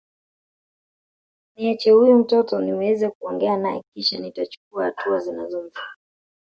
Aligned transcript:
Niachie 1.57 1.91
huyu 1.91 2.17
mtoto 2.19 2.61
niweze 2.61 3.09
kuongea 3.09 3.57
naye 3.57 3.83
kisha 3.93 4.19
nitachukua 4.19 4.83
hatua 4.85 5.19
zinazomfaa 5.19 5.95